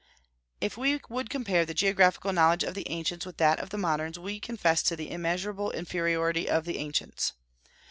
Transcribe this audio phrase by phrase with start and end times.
[0.59, 4.17] If we would compare the geographical knowledge of the ancients with that of the moderns,
[4.17, 7.33] we confess to the immeasurable inferiority of the ancients.